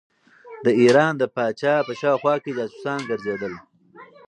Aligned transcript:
د 0.65 0.67
ایران 0.81 1.13
د 1.17 1.23
پاچا 1.35 1.75
په 1.87 1.93
شاوخوا 2.01 2.35
کې 2.43 2.51
جاسوسان 2.57 2.99
ګرځېدل. 3.09 3.53